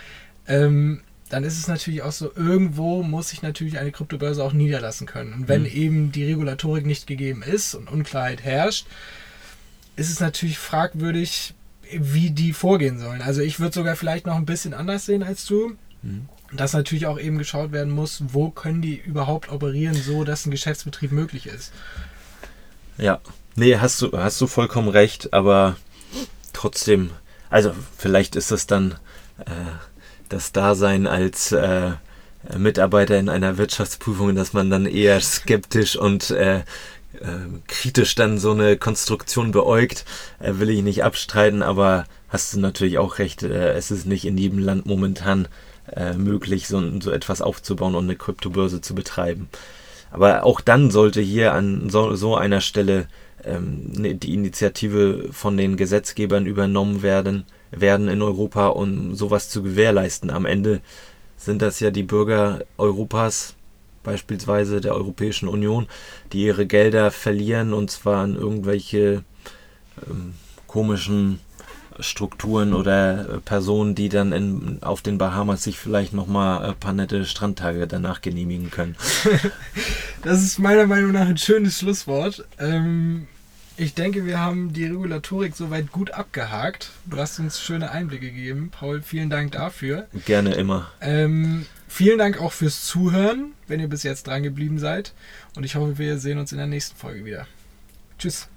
[0.48, 5.06] ähm, dann ist es natürlich auch so, irgendwo muss sich natürlich eine Kryptobörse auch niederlassen
[5.06, 5.34] können.
[5.34, 5.68] Und wenn mhm.
[5.68, 8.88] eben die Regulatorik nicht gegeben ist und Unklarheit herrscht,
[9.96, 11.54] ist es natürlich fragwürdig,
[11.92, 13.22] wie die vorgehen sollen.
[13.22, 15.76] Also ich würde sogar vielleicht noch ein bisschen anders sehen als du.
[16.02, 16.28] Mhm.
[16.52, 20.52] Dass natürlich auch eben geschaut werden muss, wo können die überhaupt operieren, so dass ein
[20.52, 21.72] Geschäftsbetrieb möglich ist.
[22.97, 23.20] Ja,
[23.56, 25.78] nee, hast du, hast du vollkommen recht, aber
[26.54, 27.12] trotzdem,
[27.50, 28.95] also vielleicht ist es dann
[29.39, 29.52] äh,
[30.28, 31.91] das Dasein als äh,
[32.58, 36.64] Mitarbeiter in einer Wirtschaftsprüfung, dass man dann eher skeptisch und äh, äh,
[37.68, 40.06] kritisch dann so eine Konstruktion beäugt,
[40.39, 44.26] äh, will ich nicht abstreiten, aber hast du natürlich auch recht, äh, es ist nicht
[44.26, 45.47] in jedem Land momentan
[45.96, 49.50] äh, möglich, so, so etwas aufzubauen und eine Kryptobörse zu betreiben.
[50.12, 53.08] Aber auch dann sollte hier an so, so einer Stelle
[53.44, 59.64] ähm, ne, die Initiative von den Gesetzgebern übernommen werden, werden in Europa, um sowas zu
[59.64, 60.30] gewährleisten.
[60.30, 60.82] Am Ende
[61.38, 63.56] sind das ja die Bürger Europas,
[64.04, 65.88] beispielsweise der Europäischen Union,
[66.34, 69.24] die ihre Gelder verlieren und zwar an irgendwelche
[70.08, 70.34] ähm,
[70.68, 71.40] komischen
[72.02, 76.93] Strukturen oder äh, Personen, die dann in, auf den Bahamas sich vielleicht nochmal ein paar
[76.93, 78.95] nette Strandtage danach genehmigen können.
[80.24, 82.45] das ist meiner Meinung nach ein schönes Schlusswort.
[82.60, 83.28] Ähm,
[83.78, 86.89] ich denke, wir haben die Regulatorik soweit gut abgehakt.
[87.06, 88.72] Du hast uns schöne Einblicke gegeben.
[88.72, 90.08] Paul, vielen Dank dafür.
[90.26, 90.91] Gerne immer.
[91.00, 95.14] Ähm, vielen Dank auch fürs Zuhören, wenn ihr bis jetzt dran geblieben seid.
[95.56, 97.47] Und ich hoffe, wir sehen uns in der nächsten Folge wieder.
[98.18, 98.50] Tschüss.